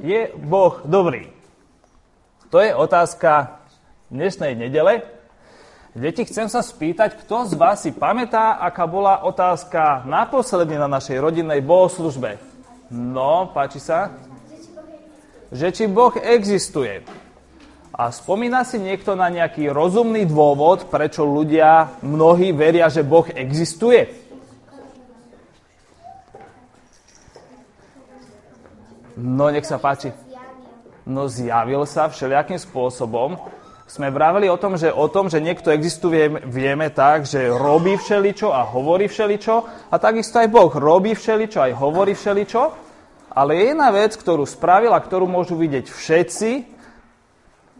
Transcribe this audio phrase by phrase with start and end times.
[0.00, 1.28] je Boh dobrý?
[2.50, 3.62] To je otázka
[4.10, 5.06] dnešnej nedele.
[5.94, 11.18] Deti, chcem sa spýtať, kto z vás si pamätá, aká bola otázka naposledne na našej
[11.18, 12.38] rodinnej bohoslužbe?
[12.90, 14.14] No, páči sa?
[15.50, 17.02] Že či Boh existuje.
[17.90, 24.19] A spomína si niekto na nejaký rozumný dôvod, prečo ľudia, mnohí veria, že Boh existuje?
[29.20, 30.16] No, nech sa páči.
[31.04, 33.36] No, zjavil sa všelijakým spôsobom.
[33.84, 38.48] Sme vraveli o tom, že o tom, že niekto existuje, vieme tak, že robí všeličo
[38.48, 39.54] a hovorí všeličo.
[39.92, 42.62] A takisto aj Boh robí všeličo, aj hovorí všeličo.
[43.34, 46.50] Ale je jedna vec, ktorú spravil a ktorú môžu vidieť všetci,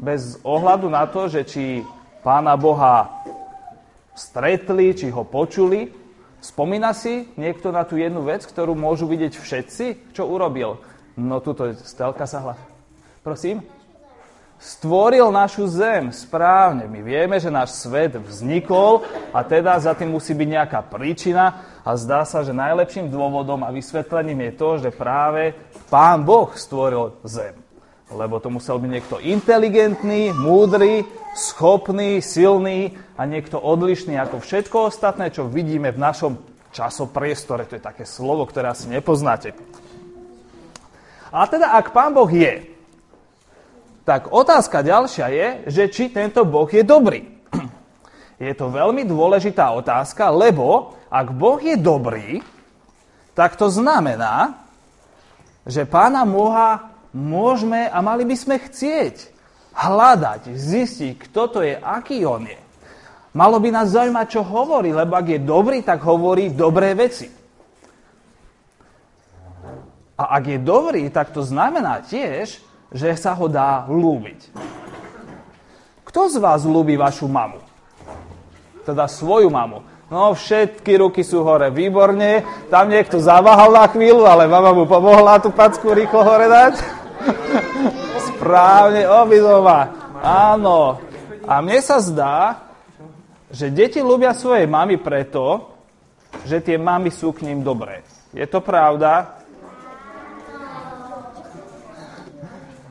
[0.00, 1.64] bez ohľadu na to, že či
[2.24, 3.22] pána Boha
[4.16, 5.92] stretli, či ho počuli.
[6.40, 10.16] Spomína si niekto na tú jednu vec, ktorú môžu vidieť všetci?
[10.16, 10.89] Čo urobil?
[11.20, 12.56] No tuto stelka sa hla.
[13.20, 13.60] Prosím?
[14.60, 16.84] Stvoril našu zem správne.
[16.84, 21.96] My vieme, že náš svet vznikol a teda za tým musí byť nejaká príčina a
[21.96, 25.56] zdá sa, že najlepším dôvodom a vysvetlením je to, že práve
[25.88, 27.56] Pán Boh stvoril zem.
[28.12, 35.32] Lebo to musel byť niekto inteligentný, múdry, schopný, silný a niekto odlišný ako všetko ostatné,
[35.32, 36.36] čo vidíme v našom
[36.72, 37.64] časopriestore.
[37.64, 39.56] To je také slovo, ktoré asi nepoznáte.
[41.30, 42.66] A teda, ak Pán Boh je,
[44.02, 47.22] tak otázka ďalšia je, že či tento Boh je dobrý.
[48.40, 52.40] Je to veľmi dôležitá otázka, lebo ak Boh je dobrý,
[53.36, 54.64] tak to znamená,
[55.68, 59.28] že Pána Boha môžeme a mali by sme chcieť
[59.76, 62.60] hľadať, zistiť, kto to je, aký on je.
[63.36, 67.39] Malo by nás zaujímať, čo hovorí, lebo ak je dobrý, tak hovorí dobré veci.
[70.20, 72.60] A ak je dobrý, tak to znamená tiež,
[72.92, 74.52] že sa ho dá lúbiť.
[76.04, 77.56] Kto z vás lúbi vašu mamu?
[78.84, 79.80] Teda svoju mamu.
[80.12, 82.44] No, všetky ruky sú hore, výborne.
[82.68, 86.74] Tam niekto zaváhal na chvíľu, ale mama mu pomohla tú packu rýchlo hore dať.
[88.34, 89.88] Správne, obidova.
[90.20, 91.00] Áno.
[91.48, 92.68] A mne sa zdá,
[93.48, 95.72] že deti ľúbia svojej mamy preto,
[96.44, 98.04] že tie mamy sú k ním dobré.
[98.36, 99.39] Je to pravda?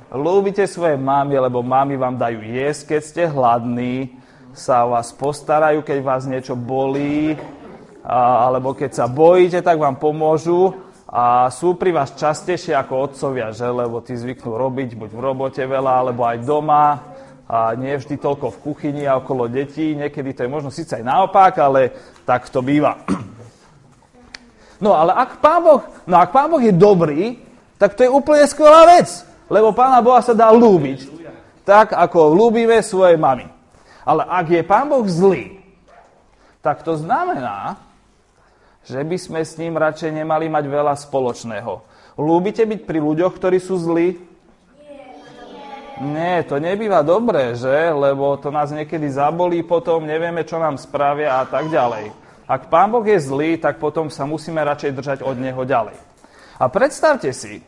[0.09, 4.18] Lúbite svoje mamy, lebo mamy vám dajú jesť, keď ste hladní,
[4.58, 7.38] sa o vás postarajú, keď vás niečo bolí,
[8.02, 10.74] alebo keď sa bojíte, tak vám pomôžu
[11.06, 13.69] a sú pri vás častejšie ako otcovia, že?
[13.69, 17.06] lebo tí zvyknú robiť buď v robote veľa, alebo aj doma
[17.46, 19.94] a nie vždy toľko v kuchyni a okolo detí.
[19.94, 21.94] Niekedy to je možno síce aj naopak, ale
[22.25, 22.98] tak to býva.
[24.81, 27.38] No ale ak Pán Boh, no ak Pán Boh je dobrý,
[27.78, 29.29] tak to je úplne skvelá vec.
[29.50, 31.10] Lebo Pána Boha sa dá lúbiť.
[31.66, 33.50] Tak, ako lúbime svoje mamy.
[34.06, 35.60] Ale ak je Pán Boh zlý,
[36.62, 37.78] tak to znamená,
[38.86, 41.82] že by sme s ním radšej nemali mať veľa spoločného.
[42.18, 44.18] Lúbite byť pri ľuďoch, ktorí sú zlí?
[46.00, 47.92] Nie, to nebýva dobré, že?
[47.92, 52.16] Lebo to nás niekedy zabolí, potom nevieme, čo nám spravia a tak ďalej.
[52.50, 55.94] Ak Pán Boh je zlý, tak potom sa musíme radšej držať od Neho ďalej.
[56.58, 57.62] A predstavte si,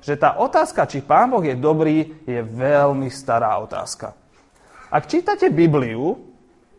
[0.00, 4.16] že tá otázka, či Pán Boh je dobrý, je veľmi stará otázka.
[4.90, 6.16] Ak čítate Bibliu,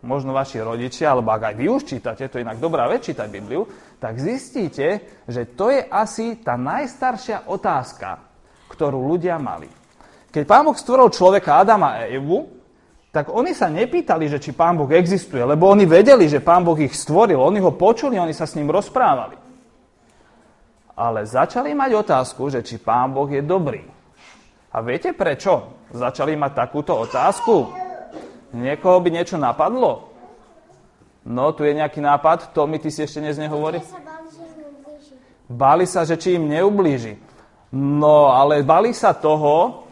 [0.01, 3.29] možno vaši rodičia, alebo ak aj vy už čítate, to je inak dobrá vec čítať
[3.29, 3.69] Bibliu,
[4.01, 8.25] tak zistíte, že to je asi tá najstaršia otázka,
[8.73, 9.69] ktorú ľudia mali.
[10.33, 12.49] Keď Pán Boh stvoril človeka Adama a Evu,
[13.11, 16.79] tak oni sa nepýtali, že či Pán Boh existuje, lebo oni vedeli, že Pán Boh
[16.79, 19.40] ich stvoril, oni ho počuli, oni sa s ním rozprávali
[21.01, 23.81] ale začali mať otázku, že či Pán Boh je dobrý.
[24.69, 27.73] A viete prečo začali mať takúto otázku?
[28.53, 30.13] Niekoho by niečo napadlo?
[31.25, 33.81] No, tu je nejaký nápad, to mi ty si ešte dnes nehovorí.
[35.49, 37.17] Bali sa, že či im neublíži.
[37.73, 39.89] No, ale bali sa toho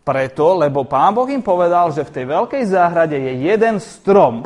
[0.00, 4.42] preto, lebo Pán Boh im povedal, že v tej veľkej záhrade je jeden strom,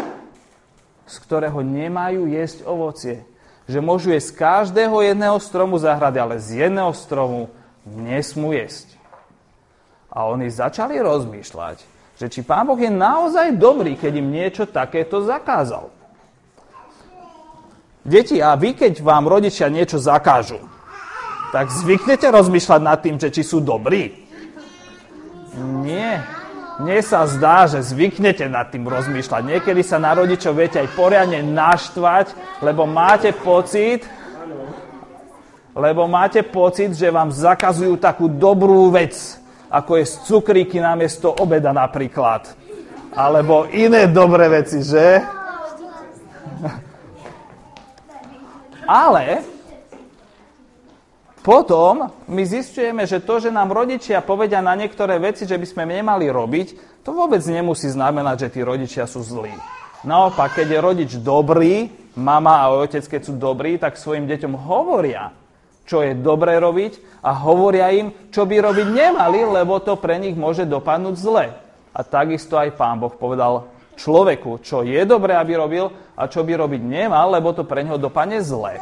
[1.06, 3.33] z ktorého nemajú jesť ovocie
[3.64, 7.48] že môžu jesť z každého jedného stromu záhrady, ale z jedného stromu
[7.84, 8.92] nesmú jesť.
[10.12, 11.82] A oni začali rozmýšľať,
[12.20, 15.90] že či Pán Boh je naozaj dobrý, keď im niečo takéto zakázal.
[18.04, 20.60] Deti, a vy, keď vám rodičia niečo zakážu,
[21.56, 24.28] tak zvyknete rozmýšľať nad tým, že či sú dobrí?
[25.56, 26.33] Nie.
[26.74, 29.42] Mne sa zdá, že zvyknete nad tým rozmýšľať.
[29.46, 32.34] Niekedy sa na rodičov viete aj poriadne naštvať,
[32.66, 34.02] lebo máte pocit,
[35.70, 39.14] lebo máte pocit, že vám zakazujú takú dobrú vec,
[39.70, 42.50] ako je z cukríky namiesto obeda napríklad.
[43.14, 45.22] Alebo iné dobré veci, že?
[48.90, 49.53] Ale
[51.44, 55.84] potom my zistujeme, že to, že nám rodičia povedia na niektoré veci, že by sme
[55.84, 56.68] nemali robiť,
[57.04, 59.52] to vôbec nemusí znamenať, že tí rodičia sú zlí.
[60.08, 65.36] Naopak, keď je rodič dobrý, mama a otec, keď sú dobrí, tak svojim deťom hovoria,
[65.84, 70.32] čo je dobré robiť a hovoria im, čo by robiť nemali, lebo to pre nich
[70.32, 71.52] môže dopadnúť zle.
[71.92, 73.68] A takisto aj pán Boh povedal
[74.00, 78.00] človeku, čo je dobré, aby robil a čo by robiť nemal, lebo to pre neho
[78.00, 78.80] dopadne zle.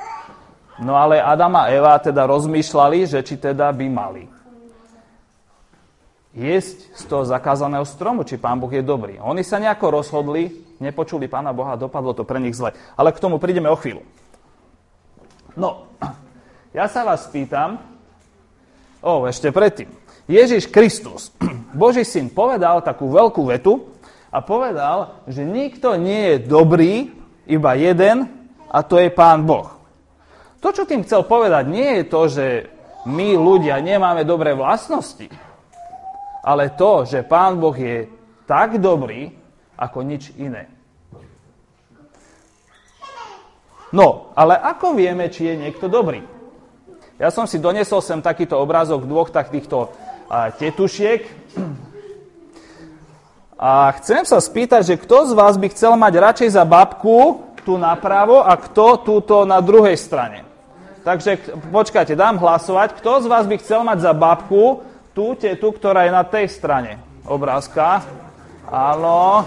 [0.80, 4.24] No ale Adam a Eva teda rozmýšľali, že či teda by mali
[6.32, 9.20] jesť z toho zakázaného stromu, či pán Boh je dobrý.
[9.20, 10.48] Oni sa nejako rozhodli,
[10.80, 12.72] nepočuli pána Boha, dopadlo to pre nich zle.
[12.96, 14.00] Ale k tomu prídeme o chvíľu.
[15.52, 15.92] No,
[16.78, 17.76] ja sa vás pýtam,
[19.04, 19.92] o, ešte predtým.
[20.24, 21.28] Ježiš Kristus,
[21.76, 23.92] Boží syn, povedal takú veľkú vetu
[24.32, 27.12] a povedal, že nikto nie je dobrý,
[27.44, 28.24] iba jeden,
[28.72, 29.81] a to je pán Boh.
[30.62, 32.46] To, čo tým chcel povedať, nie je to, že
[33.10, 35.26] my ľudia nemáme dobré vlastnosti,
[36.46, 38.06] ale to, že pán Boh je
[38.46, 39.34] tak dobrý,
[39.74, 40.70] ako nič iné.
[43.90, 46.22] No, ale ako vieme, či je niekto dobrý?
[47.18, 49.90] Ja som si donesol sem takýto obrázok dvoch takýchto
[50.62, 51.26] tetušiek.
[53.58, 57.78] A chcem sa spýtať, že kto z vás by chcel mať radšej za babku tu
[57.78, 60.51] napravo a kto túto na druhej strane?
[61.02, 63.02] Takže počkajte, dám hlasovať.
[63.02, 67.02] Kto z vás by chcel mať za babku tú tetu, ktorá je na tej strane
[67.26, 68.06] obrázka?
[68.70, 69.42] Áno.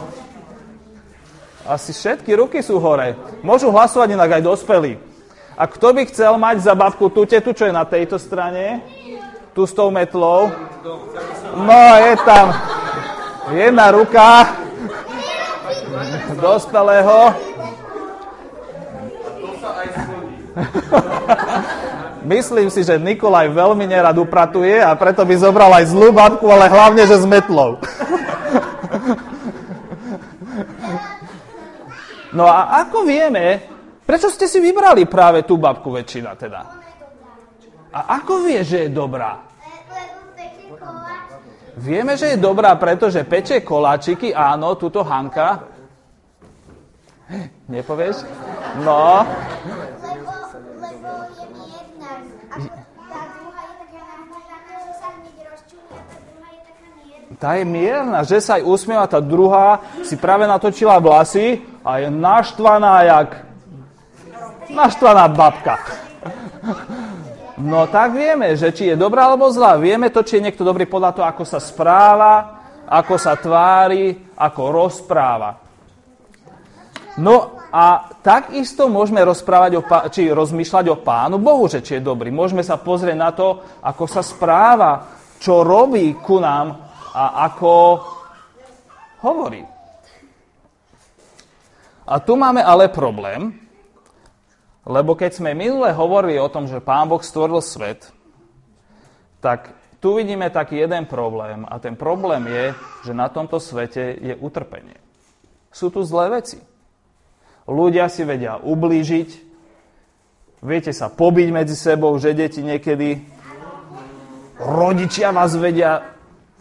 [1.64, 3.16] Asi všetky ruky sú hore.
[3.40, 5.00] Môžu hlasovať inak aj dospelí.
[5.56, 8.84] A kto by chcel mať za babku tú tetu, čo je na tejto strane?
[9.56, 10.52] Tu s tou metlou?
[11.56, 12.52] No, je tam
[13.56, 14.52] jedna ruka
[16.36, 17.32] dospelého.
[22.36, 26.72] Myslím si, že Nikolaj veľmi nerad upratuje a preto by zobral aj zlú babku, ale
[26.72, 27.78] hlavne, že s metlou.
[32.36, 33.64] No a ako vieme,
[34.04, 36.62] prečo ste si vybrali práve tú babku väčšina teda?
[37.96, 39.40] A ako vie, že je dobrá?
[41.80, 45.64] Vieme, že je dobrá, pretože peče koláčiky, áno, túto Hanka.
[47.72, 48.28] Nepovieš?
[48.84, 49.24] No.
[57.36, 62.08] Tá je mierna, že sa aj usmieva, tá druhá si práve natočila vlasy a je
[62.08, 63.30] naštvaná jak
[64.72, 65.76] naštvaná babka.
[67.56, 69.80] No tak vieme, že či je dobrá alebo zlá.
[69.80, 72.34] Vieme to, či je niekto dobrý podľa toho, ako sa správa,
[72.88, 75.64] ako sa tvári, ako rozpráva.
[77.16, 79.82] No a takisto môžeme rozprávať o,
[80.12, 82.28] či rozmýšľať o Pánu Bohu, že či je dobrý.
[82.28, 86.85] Môžeme sa pozrieť na to, ako sa správa, čo robí ku nám
[87.16, 88.04] a ako
[89.24, 89.64] hovorí.
[92.04, 93.56] A tu máme ale problém,
[94.84, 98.12] lebo keď sme minule hovorili o tom, že Pán Boh stvoril svet,
[99.40, 99.74] tak
[100.04, 101.66] tu vidíme taký jeden problém.
[101.66, 102.66] A ten problém je,
[103.10, 105.00] že na tomto svete je utrpenie.
[105.74, 106.62] Sú tu zlé veci.
[107.66, 109.30] Ľudia si vedia ublížiť,
[110.62, 113.26] viete sa pobiť medzi sebou, že deti niekedy,
[114.62, 116.15] rodičia vás vedia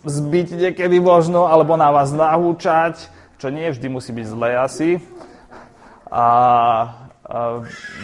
[0.04, 3.08] zbiť niekedy možno, alebo na vás nahúčať,
[3.40, 5.00] čo nie vždy musí byť zlé asi
[6.14, 6.26] a, a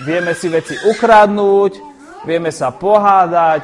[0.02, 1.78] vieme si veci ukradnúť,
[2.26, 3.62] vieme sa pohádať,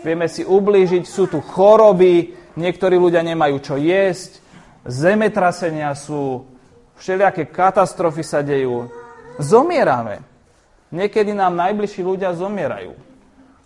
[0.00, 4.40] vieme si ublížiť, sú tu choroby, niektorí ľudia nemajú čo jesť,
[4.88, 6.48] zemetrasenia sú,
[6.96, 8.88] všelijaké katastrofy sa dejú.
[9.36, 10.24] Zomierame.
[10.92, 12.96] Niekedy nám najbližší ľudia zomierajú.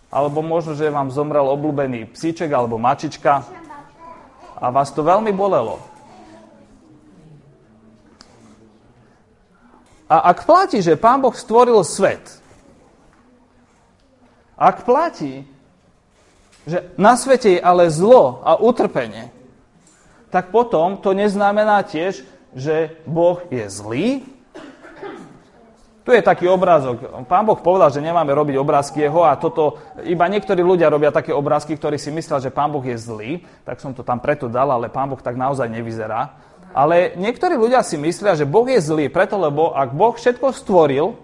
[0.07, 3.43] Alebo možno, že vám zomrel obľúbený psíček alebo mačička
[4.57, 5.77] a vás to veľmi bolelo.
[10.07, 12.23] A ak platí, že Pán Boh stvoril svet,
[14.57, 15.45] ak platí,
[16.65, 19.29] že na svete je ale zlo a utrpenie,
[20.33, 22.23] tak potom to neznamená tiež,
[22.55, 24.07] že Boh je zlý.
[26.07, 27.27] Tu je taký obrázok.
[27.27, 29.75] Pán Boh povedal, že nemáme robiť obrázky jeho a toto,
[30.07, 33.83] iba niektorí ľudia robia také obrázky, ktorí si myslia, že Pán Boh je zlý, tak
[33.83, 36.39] som to tam preto dal, ale Pán Boh tak naozaj nevyzerá.
[36.71, 41.19] Ale niektorí ľudia si myslia, že Boh je zlý, preto lebo ak Boh všetko stvoril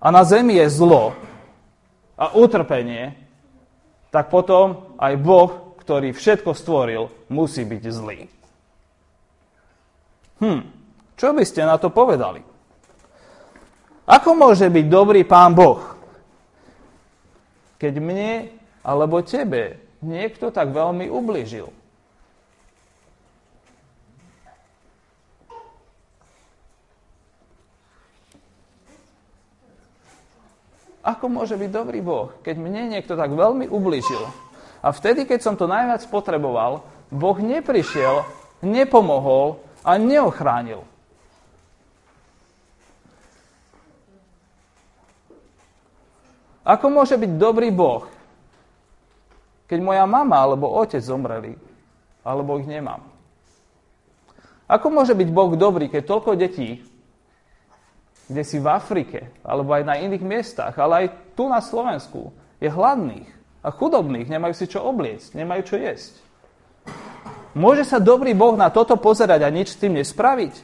[0.00, 1.12] a na zemi je zlo,
[2.20, 3.16] a utrpenie,
[4.12, 8.28] tak potom aj Boh, ktorý všetko stvoril, musí byť zlý.
[10.44, 10.62] Hm,
[11.16, 12.49] čo by ste na to povedali?
[14.10, 15.78] Ako môže byť dobrý pán Boh,
[17.78, 18.50] keď mne
[18.82, 21.70] alebo tebe niekto tak veľmi ubližil?
[31.06, 34.26] Ako môže byť dobrý Boh, keď mne niekto tak veľmi ubližil?
[34.82, 36.82] A vtedy, keď som to najviac potreboval,
[37.14, 38.26] Boh neprišiel,
[38.58, 40.89] nepomohol a neochránil.
[46.70, 48.06] Ako môže byť dobrý Boh,
[49.66, 51.58] keď moja mama alebo otec zomreli,
[52.22, 53.02] alebo ich nemám?
[54.70, 56.78] Ako môže byť Boh dobrý, keď toľko detí,
[58.30, 62.30] kde si v Afrike, alebo aj na iných miestach, ale aj tu na Slovensku,
[62.62, 63.26] je hladných
[63.66, 66.22] a chudobných, nemajú si čo obliecť, nemajú čo jesť.
[67.58, 70.54] Môže sa dobrý Boh na toto pozerať a nič s tým nespraviť?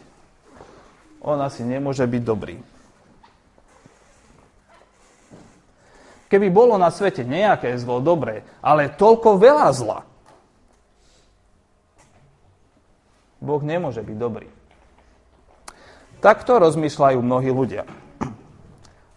[1.19, 2.76] On asi nemôže byť dobrý.
[6.27, 10.01] Keby bolo na svete nejaké zlo, dobré, ale toľko veľa zla,
[13.37, 14.49] Boh nemôže byť dobrý.
[16.19, 17.85] Takto rozmýšľajú mnohí ľudia.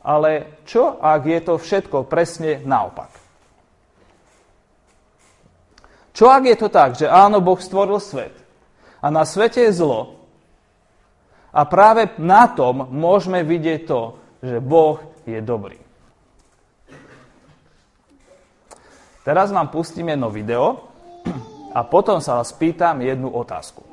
[0.05, 3.09] Ale čo, ak je to všetko presne naopak?
[6.13, 8.35] Čo, ak je to tak, že áno, Boh stvoril svet
[8.99, 10.19] a na svete je zlo
[11.55, 15.88] a práve na tom môžeme vidieť to, že Boh je dobrý.
[19.29, 20.89] Teraz vám pustím jedno video
[21.69, 23.88] a potom sa vás pýtam jednu otázku.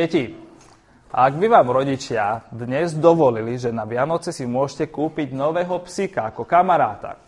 [0.00, 0.32] Deti,
[1.12, 6.48] ak by vám rodičia dnes dovolili, že na Vianoce si môžete kúpiť nového psíka ako
[6.48, 7.20] kamaráta,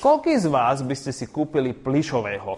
[0.00, 2.56] koľký z vás by ste si kúpili plišového?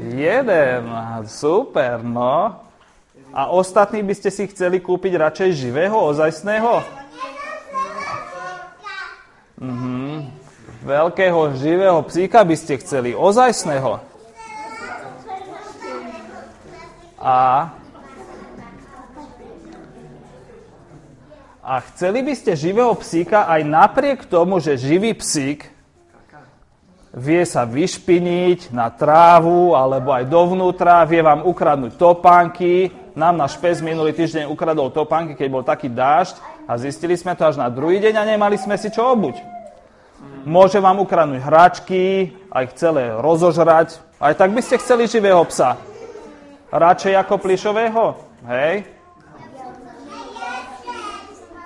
[0.00, 0.88] Jeden,
[1.28, 2.64] super, no.
[3.36, 6.80] A ostatní by ste si chceli kúpiť radšej živého, ozajstného?
[9.60, 10.32] Mhm.
[10.80, 14.13] Veľkého živého psíka by ste chceli, ozajstného.
[17.24, 17.72] A,
[21.64, 25.72] a chceli by ste živého psíka aj napriek tomu, že živý psík
[27.16, 32.92] vie sa vyšpiniť na trávu alebo aj dovnútra, vie vám ukradnúť topánky.
[33.16, 36.36] Nám náš pes minulý týždeň ukradol topánky, keď bol taký dážď
[36.68, 39.40] a zistili sme to až na druhý deň a nemali sme si čo obuť.
[40.44, 43.96] Môže vám ukradnúť hračky, aj celé rozožrať.
[44.20, 45.93] Aj tak by ste chceli živého psa
[46.74, 48.04] radšej ako plišového?
[48.50, 48.90] Hej?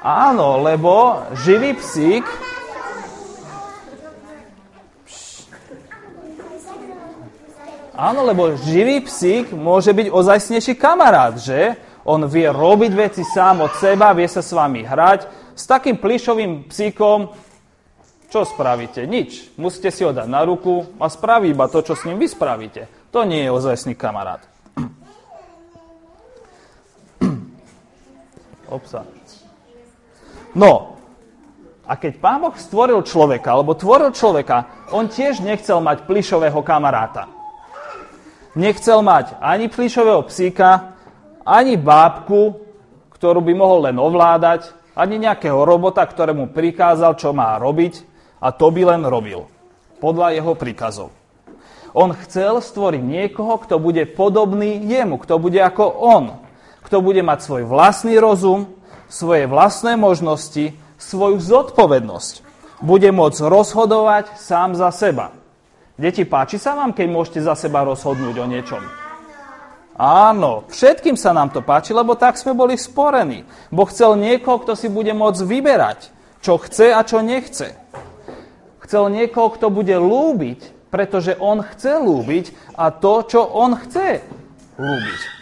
[0.04, 2.28] Áno, lebo živý psík
[7.98, 11.74] Áno, lebo živý psík môže byť ozajstnejší kamarát, že?
[12.06, 15.26] On vie robiť veci sám od seba, vie sa s vami hrať.
[15.58, 17.34] S takým plišovým psíkom
[18.28, 19.08] čo spravíte?
[19.08, 19.56] Nič.
[19.56, 22.86] Musíte si ho dať na ruku a spraví iba to, čo s ním vy spravíte.
[23.08, 24.44] To nie je ozajstný kamarát.
[28.68, 29.04] Opsa.
[30.56, 30.98] No,
[31.88, 37.32] a keď Pán Boh stvoril človeka, alebo tvoril človeka, on tiež nechcel mať plišového kamaráta.
[38.52, 40.92] Nechcel mať ani plišového psíka,
[41.48, 42.60] ani bábku,
[43.16, 48.04] ktorú by mohol len ovládať, ani nejakého robota, ktorému prikázal, čo má robiť
[48.42, 49.48] a to by len robil.
[50.02, 51.08] Podľa jeho príkazov.
[51.96, 56.24] On chcel stvoriť niekoho, kto bude podobný jemu, kto bude ako on,
[56.88, 58.72] kto bude mať svoj vlastný rozum,
[59.12, 62.40] svoje vlastné možnosti, svoju zodpovednosť.
[62.80, 65.36] Bude môcť rozhodovať sám za seba.
[66.00, 68.80] Deti, páči sa vám, keď môžete za seba rozhodnúť o niečom?
[69.98, 73.44] Áno, všetkým sa nám to páči, lebo tak sme boli sporení.
[73.68, 76.08] Boh chcel niekoho, kto si bude môcť vyberať,
[76.40, 77.76] čo chce a čo nechce.
[78.80, 84.24] Chcel niekoho, kto bude lúbiť, pretože on chce lúbiť a to, čo on chce
[84.78, 85.37] lúbiť.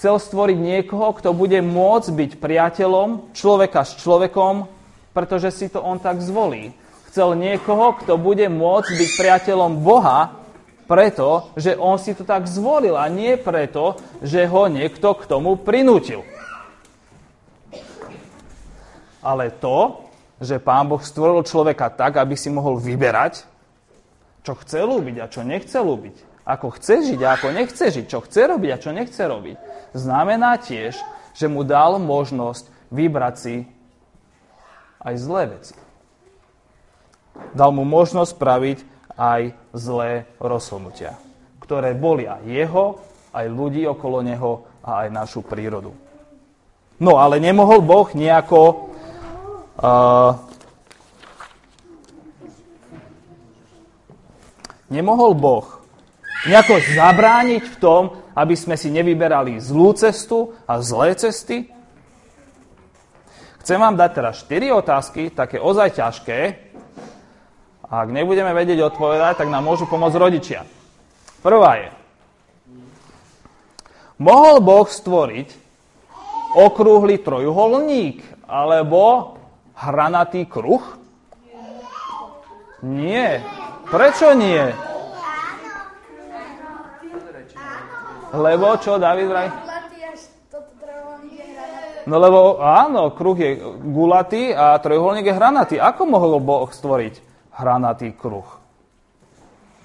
[0.00, 4.64] Chcel stvoriť niekoho, kto bude môcť byť priateľom človeka s človekom,
[5.12, 6.72] pretože si to on tak zvolí.
[7.12, 10.40] Chcel niekoho, kto bude môcť byť priateľom Boha,
[10.88, 15.60] preto, že on si to tak zvolil a nie preto, že ho niekto k tomu
[15.60, 16.24] prinútil.
[19.20, 20.08] Ale to,
[20.40, 23.44] že Pán Boh stvoril človeka tak, aby si mohol vyberať,
[24.48, 28.24] čo chce ľúbiť a čo nechce ľúbiť, ako chce žiť a ako nechce žiť, čo
[28.24, 29.56] chce robiť a čo nechce robiť,
[29.94, 30.96] znamená tiež,
[31.34, 33.56] že mu dal možnosť vybrať si
[35.00, 35.74] aj zlé veci.
[37.56, 38.78] Dal mu možnosť spraviť
[39.16, 41.16] aj zlé rozhodnutia,
[41.62, 45.94] ktoré boli aj jeho, aj ľudí okolo neho a aj našu prírodu.
[47.00, 48.92] No ale nemohol Boh nejako
[49.80, 50.36] uh,
[54.92, 55.79] nemohol Boh
[56.48, 61.68] nejako zabrániť v tom, aby sme si nevyberali zlú cestu a zlé cesty?
[63.60, 66.38] Chcem vám dať teraz 4 otázky, také ozaj ťažké.
[67.90, 70.64] A ak nebudeme vedieť odpovedať, tak nám môžu pomôcť rodičia.
[71.44, 71.90] Prvá je.
[74.20, 75.48] Mohol Boh stvoriť
[76.56, 79.36] okrúhly trojuholník alebo
[79.76, 80.82] hranatý kruh?
[82.80, 83.44] Nie.
[83.88, 84.89] Prečo nie?
[88.30, 89.48] Lebo čo, David vraj?
[92.08, 95.76] No lebo áno, kruh je gulatý a trojuholník je hranatý.
[95.76, 97.20] Ako mohol Boh stvoriť
[97.54, 98.46] hranatý kruh?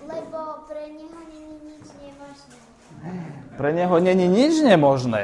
[0.06, 2.56] Lebo pre neho není nič nemožné.
[3.60, 5.24] Pre neho není nič nemožné.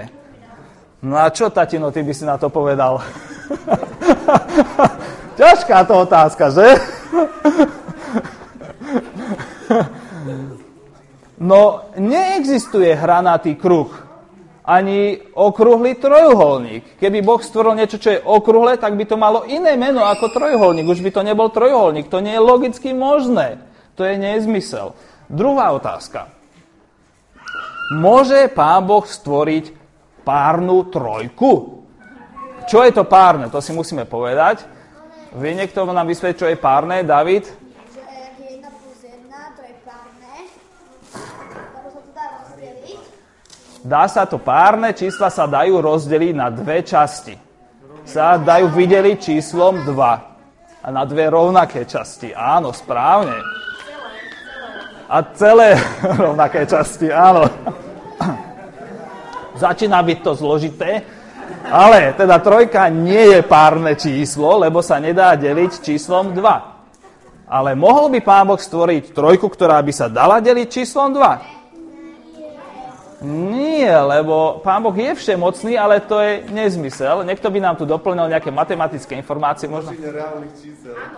[1.02, 3.02] No a čo, tatino, ty by si na to povedal?
[5.40, 6.68] Ťažká to otázka, že?
[11.42, 13.90] No, neexistuje hranatý kruh,
[14.62, 17.02] ani okrúhly trojuholník.
[17.02, 20.86] Keby Boh stvoril niečo, čo je okrúhle, tak by to malo iné meno ako trojuholník.
[20.86, 22.14] Už by to nebol trojuholník.
[22.14, 23.58] To nie je logicky možné.
[23.98, 24.94] To je nezmysel.
[25.26, 26.30] Druhá otázka.
[27.98, 29.74] Môže Pán Boh stvoriť
[30.22, 31.84] párnu trojku?
[32.70, 33.50] Čo je to párne?
[33.50, 34.64] To si musíme povedať.
[35.36, 37.50] Vie niekto nám vysvetliť, čo je párne, David?
[43.92, 47.36] Dá sa to párne čísla sa dajú rozdeliť na dve časti.
[48.08, 50.80] Sa dajú vydeliť číslom 2.
[50.80, 52.32] A na dve rovnaké časti.
[52.32, 53.36] Áno, správne.
[55.12, 55.76] A celé
[56.24, 57.44] rovnaké časti, áno.
[59.60, 61.04] Začína byť to zložité,
[61.68, 67.52] ale teda trojka nie je párne číslo, lebo sa nedá deliť číslom 2.
[67.52, 71.61] Ale mohol by Pán Boh stvoriť trojku, ktorá by sa dala deliť číslom 2?
[73.22, 77.22] Nie, lebo Pán Boh je všemocný, ale to je nezmysel.
[77.22, 79.70] Niekto by nám tu doplnil nejaké matematické informácie.
[79.70, 79.94] Možno...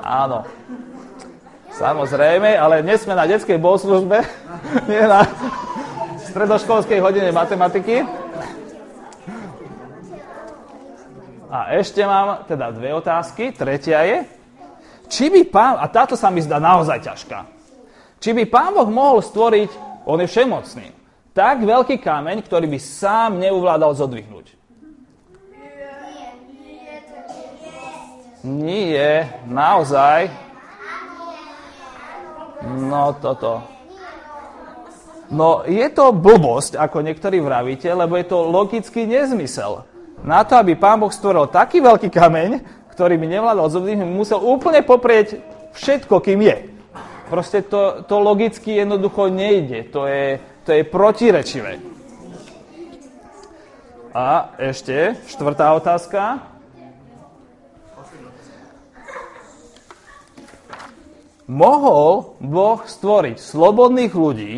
[0.04, 0.44] Áno.
[1.74, 4.20] Samozrejme, ale dnes sme na detskej bohoslužbe,
[4.92, 5.26] nie na
[6.28, 8.04] stredoškolskej hodine matematiky.
[11.48, 13.56] A ešte mám teda dve otázky.
[13.56, 14.18] Tretia je,
[15.08, 17.40] či by pán, a táto sa mi zdá naozaj ťažká,
[18.20, 19.70] či by pán Boh mohol stvoriť,
[20.04, 21.03] on je všemocný,
[21.34, 24.54] tak veľký kameň, ktorý by sám neuvládal zodvihnúť.
[28.44, 30.30] Nie, naozaj.
[32.64, 33.64] No toto.
[35.34, 39.88] No je to blbosť, ako niektorí vravíte, lebo je to logický nezmysel.
[40.22, 44.86] Na to, aby pán Boh stvoril taký veľký kameň, ktorý by nevládal zobným, musel úplne
[44.86, 45.42] poprieť
[45.74, 46.58] všetko, kým je.
[47.28, 49.90] Proste to, to logicky jednoducho nejde.
[49.90, 51.80] To je, to je protirečivé.
[54.14, 56.40] A ešte štvrtá otázka.
[61.44, 64.54] Mohol Boh stvoriť slobodných ľudí,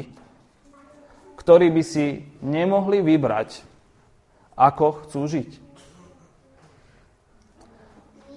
[1.41, 3.65] ktorí by si nemohli vybrať,
[4.53, 5.49] ako chcú žiť?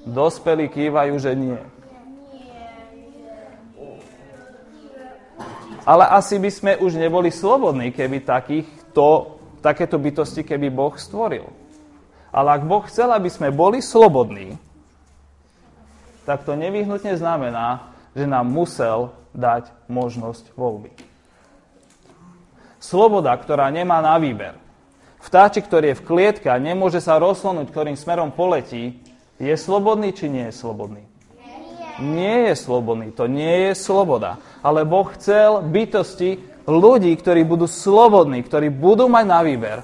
[0.08, 1.60] Dospelí kývajú, že nie.
[5.88, 11.48] Ale asi by sme už neboli slobodní, keby takýchto, takéto bytosti, keby Boh stvoril.
[12.28, 14.60] Ale ak Boh chcel, aby sme boli slobodní,
[16.28, 20.92] tak to nevyhnutne znamená, že nám musel dať možnosť voľby.
[22.76, 24.60] Sloboda, ktorá nemá na výber.
[25.24, 29.00] Vtáčik, ktorý je v klietke a nemôže sa rozslonúť, ktorým smerom poletí,
[29.40, 31.07] je slobodný či nie je slobodný?
[31.98, 33.10] Nie je slobodný.
[33.14, 34.38] To nie je sloboda.
[34.62, 39.78] Ale Boh chcel bytosti ľudí, ktorí budú slobodní, ktorí budú mať na výber,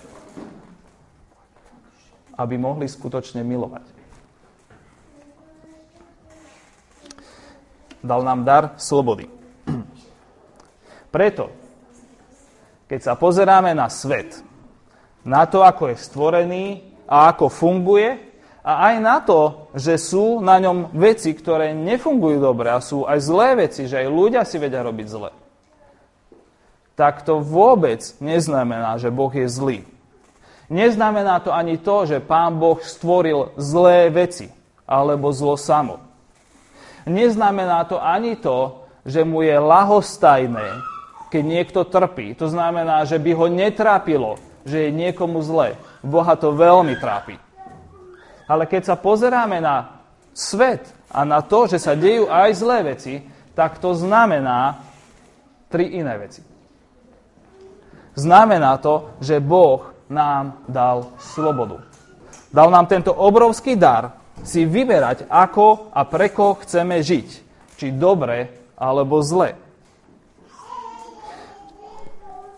[2.34, 3.86] aby mohli skutočne milovať.
[8.04, 9.30] Dal nám dar slobody.
[11.14, 11.48] Preto,
[12.84, 14.44] keď sa pozeráme na svet,
[15.24, 16.66] na to, ako je stvorený
[17.08, 18.33] a ako funguje,
[18.64, 23.20] a aj na to, že sú na ňom veci, ktoré nefungujú dobre a sú aj
[23.20, 25.30] zlé veci, že aj ľudia si vedia robiť zle.
[26.96, 29.84] Tak to vôbec neznamená, že Boh je zlý.
[30.72, 34.48] Neznamená to ani to, že Pán Boh stvoril zlé veci
[34.88, 36.00] alebo zlo samo.
[37.04, 40.80] Neznamená to ani to, že mu je lahostajné,
[41.28, 42.32] keď niekto trpí.
[42.40, 45.76] To znamená, že by ho netrápilo, že je niekomu zle.
[46.00, 47.43] Boha to veľmi trápi.
[48.44, 50.04] Ale keď sa pozeráme na
[50.36, 53.14] svet a na to, že sa dejú aj zlé veci,
[53.54, 54.82] tak to znamená
[55.70, 56.42] tri iné veci.
[58.14, 61.82] Znamená to, že Boh nám dal slobodu.
[62.54, 64.14] Dal nám tento obrovský dar
[64.46, 67.28] si vyberať, ako a pre koho chceme žiť.
[67.74, 69.58] Či dobre, alebo zle.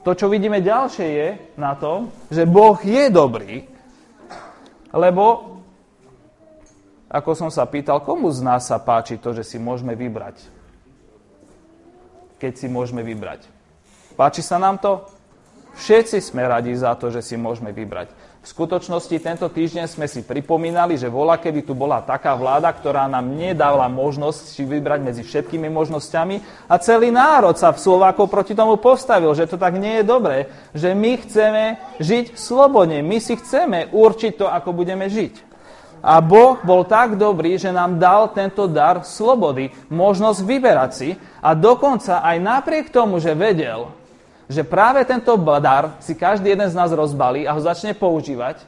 [0.04, 3.66] To, čo vidíme ďalšie, je na tom, že Boh je dobrý,
[4.94, 5.56] lebo
[7.06, 10.42] ako som sa pýtal, komu z nás sa páči to, že si môžeme vybrať?
[12.42, 13.46] Keď si môžeme vybrať.
[14.18, 15.06] Páči sa nám to?
[15.76, 18.08] Všetci sme radi za to, že si môžeme vybrať.
[18.46, 23.10] V skutočnosti tento týždeň sme si pripomínali, že vola, kedy tu bola taká vláda, ktorá
[23.10, 26.36] nám nedala možnosť si vybrať medzi všetkými možnosťami
[26.70, 30.46] a celý národ sa v Slovákov proti tomu postavil, že to tak nie je dobré,
[30.78, 31.64] že my chceme
[31.98, 35.45] žiť slobodne, my si chceme určiť to, ako budeme žiť.
[36.06, 41.08] A Boh bol tak dobrý, že nám dal tento dar slobody, možnosť vyberať si
[41.42, 43.90] a dokonca aj napriek tomu, že vedel,
[44.46, 48.62] že práve tento dar si každý jeden z nás rozbalí a ho začne používať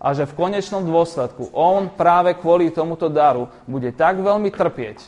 [0.00, 5.04] a že v konečnom dôsledku on práve kvôli tomuto daru bude tak veľmi trpieť,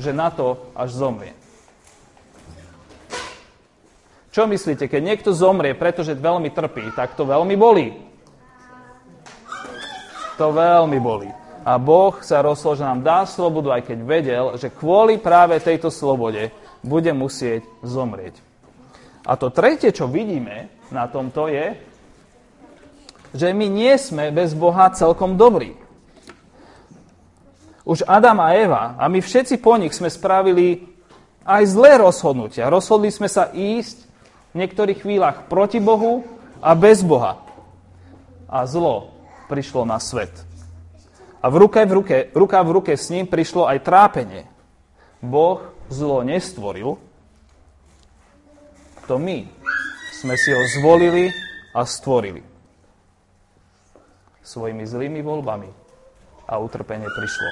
[0.00, 1.36] že na to až zomrie.
[4.32, 8.08] Čo myslíte, keď niekto zomrie, pretože veľmi trpí, tak to veľmi bolí
[10.40, 11.28] to veľmi bolí.
[11.60, 15.92] A Boh sa rozhodol, že nám dá slobodu, aj keď vedel, že kvôli práve tejto
[15.92, 16.48] slobode
[16.80, 18.40] bude musieť zomrieť.
[19.28, 21.76] A to tretie, čo vidíme na tomto je,
[23.36, 25.76] že my nie sme bez Boha celkom dobrí.
[27.84, 30.88] Už Adam a Eva a my všetci po nich sme spravili
[31.44, 32.72] aj zlé rozhodnutia.
[32.72, 34.08] Rozhodli sme sa ísť
[34.56, 36.24] v niektorých chvíľach proti Bohu
[36.64, 37.44] a bez Boha.
[38.50, 39.19] A zlo
[39.50, 40.30] prišlo na svet.
[41.42, 44.46] A v ruke v ruke, ruka v ruke s ním prišlo aj trápenie.
[45.18, 45.58] Boh
[45.90, 46.94] zlo nestvoril,
[49.10, 49.42] to my
[50.14, 51.34] sme si ho zvolili
[51.74, 52.46] a stvorili.
[54.46, 55.70] Svojimi zlými voľbami
[56.46, 57.50] a utrpenie prišlo.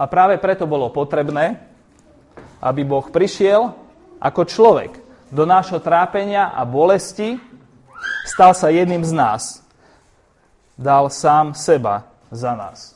[0.00, 1.60] A práve preto bolo potrebné,
[2.64, 3.76] aby Boh prišiel
[4.16, 4.92] ako človek
[5.28, 7.36] do nášho trápenia a bolesti
[8.22, 9.42] Stal sa jedným z nás.
[10.78, 12.94] Dal sám seba za nás.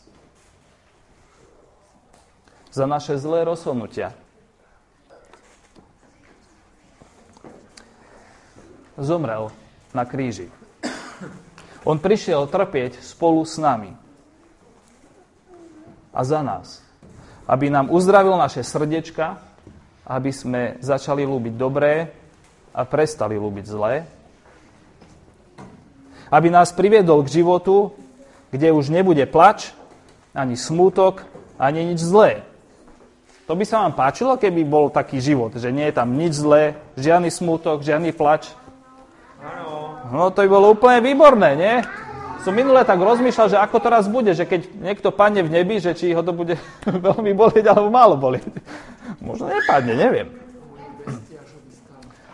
[2.70, 4.12] Za naše zlé rozhodnutia.
[8.96, 9.52] Zomrel
[9.92, 10.48] na kríži.
[11.86, 13.92] On prišiel trpieť spolu s nami.
[16.16, 16.80] A za nás.
[17.46, 19.38] Aby nám uzdravil naše srdečka,
[20.08, 22.10] aby sme začali ľúbiť dobré
[22.72, 24.15] a prestali ľúbiť zlé.
[26.28, 27.94] Aby nás priviedol k životu,
[28.50, 29.70] kde už nebude plač,
[30.36, 31.24] ani smútok,
[31.56, 32.44] ani nič zlé.
[33.46, 36.74] To by sa vám páčilo, keby bol taký život, že nie je tam nič zlé,
[36.98, 38.50] žiadny smútok, žiadny plač.
[40.10, 41.74] No to by bolo úplne výborné, nie?
[42.42, 45.82] Som minule tak rozmýšľal, že ako to raz bude, že keď niekto padne v nebi,
[45.82, 46.58] že či ho to bude
[47.06, 48.46] veľmi bolieť alebo málo bolieť.
[49.22, 50.28] Možno nepadne, neviem.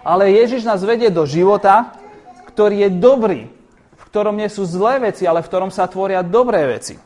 [0.03, 1.97] Ale Ježiš nás vedie do života,
[2.53, 3.41] ktorý je dobrý,
[4.13, 7.01] ktorom nie sú zlé veci, ale v ktorom sa tvoria dobré veci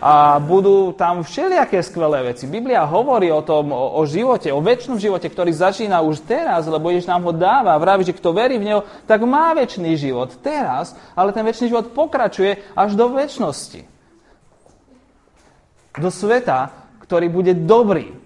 [0.00, 2.48] a budú tam všelijaké skvelé veci.
[2.48, 6.88] Biblia hovorí o tom, o, o živote, o väčšnom živote, ktorý začína už teraz, lebo
[6.88, 7.76] Ježiš nám ho dáva.
[7.76, 11.92] Vraví, že kto verí v Neho, tak má väčší život teraz, ale ten väčší život
[11.92, 13.84] pokračuje až do väčšnosti.
[16.00, 16.72] Do sveta,
[17.04, 18.16] ktorý bude dobrý,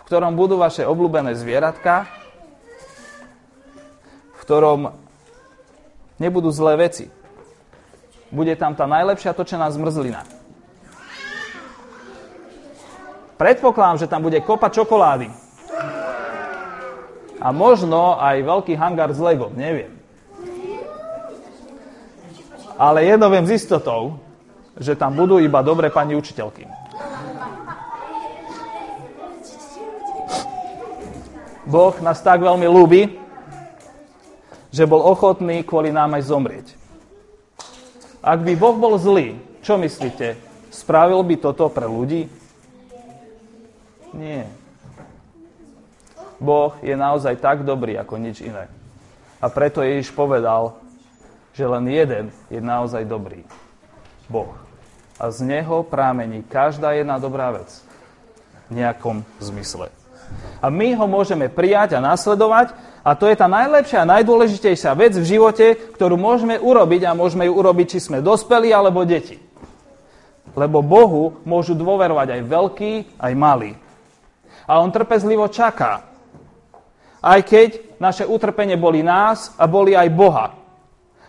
[0.00, 2.08] v ktorom budú vaše obľúbené zvieratka,
[4.32, 4.96] v ktorom
[6.16, 7.21] nebudú zlé veci.
[8.32, 10.24] Bude tam tá najlepšia točená zmrzlina
[13.42, 15.26] Predpokladám, že tam bude kopa čokolády.
[17.42, 19.90] A možno aj veľký hangár z Lego, neviem.
[22.78, 24.22] Ale jedno viem s istotou,
[24.78, 26.70] že tam budú iba dobré pani učiteľky.
[31.66, 33.18] Boh nás tak veľmi ľúbi,
[34.70, 36.66] že bol ochotný kvôli nám aj zomrieť.
[38.22, 39.34] Ak by Boh bol zlý,
[39.66, 40.38] čo myslíte?
[40.70, 42.30] Spravil by toto pre ľudí?
[44.14, 44.46] Nie.
[46.38, 48.70] Boh je naozaj tak dobrý ako nič iné.
[49.42, 50.78] A preto Ježiš povedal,
[51.50, 53.42] že len jeden je naozaj dobrý.
[54.30, 54.54] Boh.
[55.18, 57.82] A z neho prámení každá jedna dobrá vec.
[58.70, 59.90] V nejakom zmysle.
[60.62, 62.70] A my ho môžeme prijať a nasledovať
[63.02, 67.50] a to je tá najlepšia a najdôležitejšia vec v živote, ktorú môžeme urobiť a môžeme
[67.50, 69.42] ju urobiť, či sme dospelí alebo deti.
[70.54, 73.72] Lebo Bohu môžu dôverovať aj veľkí, aj malí.
[74.70, 76.06] A on trpezlivo čaká.
[77.22, 80.46] Aj keď naše utrpenie boli nás a boli aj Boha.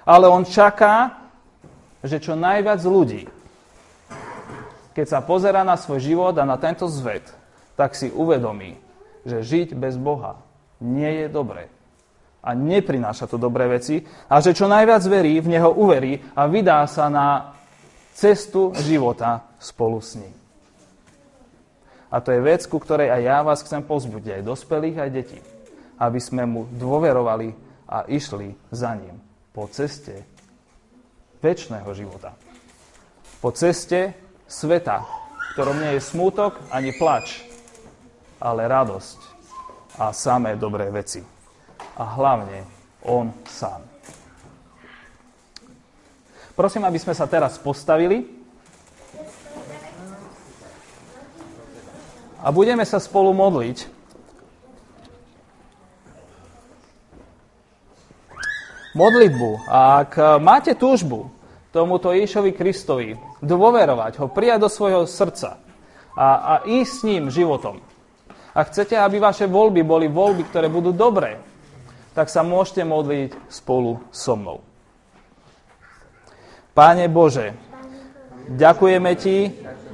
[0.03, 1.25] Ale on čaká,
[2.03, 3.23] že čo najviac ľudí,
[4.93, 7.25] keď sa pozera na svoj život a na tento zvet,
[7.73, 8.77] tak si uvedomí,
[9.23, 10.39] že žiť bez Boha
[10.83, 11.71] nie je dobré.
[12.43, 14.03] A neprináša to dobré veci.
[14.27, 17.55] A že čo najviac verí, v Neho uverí a vydá sa na
[18.11, 20.35] cestu života spolu s ním.
[22.13, 25.39] A to je vec, ku ktorej aj ja vás chcem pozbudiť, aj dospelých, aj detí.
[25.97, 27.55] Aby sme mu dôverovali
[27.89, 29.17] a išli za ním
[29.55, 30.21] po ceste
[31.41, 32.35] väčšného života.
[33.39, 34.13] Po ceste
[34.45, 37.52] sveta, v ktorom nie je smútok ani plač,
[38.43, 39.19] ale radosť
[40.03, 41.23] a samé dobré veci.
[41.95, 42.67] A hlavne
[43.07, 43.79] on sám.
[46.53, 48.27] Prosím, aby sme sa teraz postavili
[52.43, 54.03] a budeme sa spolu modliť.
[58.93, 59.49] Modlitbu.
[59.65, 61.33] A ak máte túžbu
[61.73, 65.57] tomuto Ježišovi Kristovi dôverovať, ho prijať do svojho srdca
[66.13, 67.81] a, a ísť s ním životom,
[68.53, 71.41] a chcete, aby vaše voľby boli voľby, ktoré budú dobré,
[72.13, 74.61] tak sa môžete modliť spolu so mnou.
[76.73, 77.53] Páne Bože,
[78.53, 79.37] ďakujeme Ti,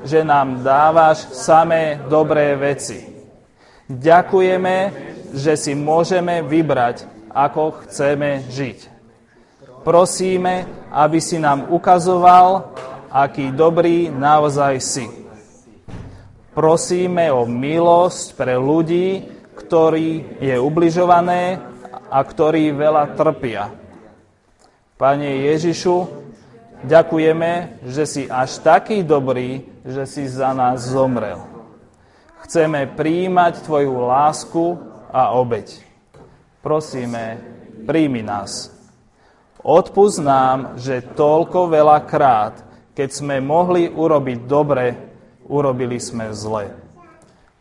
[0.03, 3.03] že nám dávaš samé dobré veci.
[3.89, 4.75] Ďakujeme,
[5.35, 8.79] že si môžeme vybrať, ako chceme žiť.
[9.83, 12.75] Prosíme, aby si nám ukazoval,
[13.09, 15.05] aký dobrý naozaj si.
[16.59, 19.23] Prosíme o milosť pre ľudí,
[19.55, 21.55] ktorí je ubližované
[22.11, 23.71] a ktorí veľa trpia.
[24.99, 26.27] Pane Ježišu,
[26.79, 31.43] Ďakujeme, že si až taký dobrý, že si za nás zomrel.
[32.47, 34.79] Chceme príjmať Tvoju lásku
[35.11, 35.75] a obeď.
[36.63, 37.43] Prosíme,
[37.83, 38.71] príjmi nás.
[39.59, 42.63] Odpust nám, že toľko veľa krát,
[42.95, 45.08] keď sme mohli urobiť dobre,
[45.49, 46.77] urobili sme zle.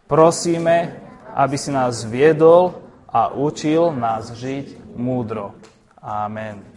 [0.05, 1.01] Prosíme,
[1.33, 2.77] aby si nás viedol
[3.09, 5.57] a učil nás žiť múdro.
[5.97, 6.68] Amen.